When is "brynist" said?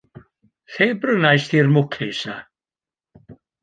1.03-1.47